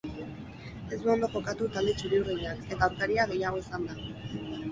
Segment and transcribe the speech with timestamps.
[0.95, 4.01] Ez du ondo jokatu talde txuri-urdinak, eta aurkaria gehiago izan da.